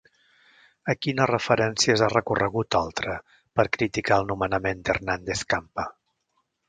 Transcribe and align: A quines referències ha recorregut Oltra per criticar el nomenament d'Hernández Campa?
A 0.93 0.93
quines 1.05 1.29
referències 1.31 2.03
ha 2.05 2.09
recorregut 2.13 2.77
Oltra 2.79 3.17
per 3.59 3.67
criticar 3.77 4.21
el 4.23 4.29
nomenament 4.33 4.83
d'Hernández 4.89 5.45
Campa? 5.55 5.87